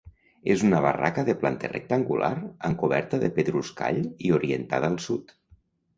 És 0.53 0.61
una 0.67 0.79
barraca 0.85 1.23
de 1.27 1.35
planta 1.43 1.69
rectangular, 1.73 2.31
amb 2.69 2.81
coberta 2.85 3.19
de 3.25 3.29
pedruscall 3.39 4.01
i 4.29 4.33
orientada 4.39 4.91
al 4.95 4.99
sud. 5.11 5.37